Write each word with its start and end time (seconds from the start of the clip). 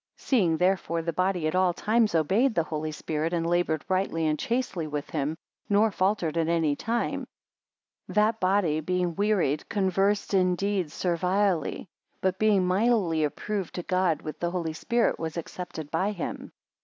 55 0.15 0.27
Seeing 0.27 0.57
therefore 0.57 1.01
the 1.03 1.13
body 1.13 1.45
at 1.45 1.53
all 1.53 1.73
times 1.75 2.15
obeyed 2.15 2.55
the 2.55 2.63
Holy 2.63 2.91
Spirit, 2.91 3.33
and 3.33 3.45
laboured 3.45 3.85
rightly 3.87 4.25
and 4.25 4.39
chastely 4.39 4.87
with 4.87 5.11
him, 5.11 5.37
nor 5.69 5.91
faltered 5.91 6.37
at 6.39 6.47
anytime; 6.47 7.27
that 8.07 8.39
body 8.39 8.79
being 8.79 9.15
wearied 9.15 9.69
conversed 9.69 10.33
indeed 10.33 10.91
servilely, 10.91 11.87
but 12.19 12.39
being 12.39 12.65
mightily 12.65 13.23
approved 13.23 13.75
to 13.75 13.83
God 13.83 14.23
with 14.23 14.39
the 14.39 14.49
Holy 14.49 14.73
Spirit, 14.73 15.19
was 15.19 15.37
accepted 15.37 15.91
by 15.91 16.13
him. 16.13 16.51